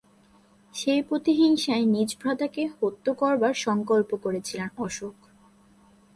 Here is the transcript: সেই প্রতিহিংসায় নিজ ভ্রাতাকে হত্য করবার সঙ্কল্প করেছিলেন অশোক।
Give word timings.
সেই 0.73 1.01
প্রতিহিংসায় 1.01 1.85
নিজ 1.85 2.09
ভ্রাতাকে 2.19 2.63
হত্য 2.77 3.05
করবার 3.13 3.53
সঙ্কল্প 3.57 4.09
করেছিলেন 4.15 4.69
অশোক। 4.77 5.15